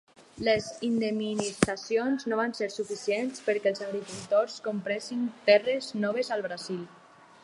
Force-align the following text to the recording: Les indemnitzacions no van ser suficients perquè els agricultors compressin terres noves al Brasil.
Les 0.45 0.67
indemnitzacions 0.85 2.25
no 2.31 2.39
van 2.39 2.55
ser 2.59 2.69
suficients 2.75 3.45
perquè 3.49 3.73
els 3.73 3.83
agricultors 3.89 4.57
compressin 4.69 5.29
terres 5.51 5.91
noves 6.07 6.33
al 6.37 6.45
Brasil. 6.49 6.81